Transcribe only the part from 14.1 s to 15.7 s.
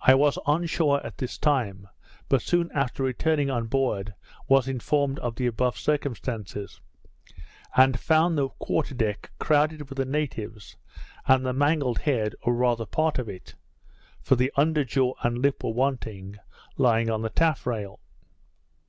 (for the under jaw and lip were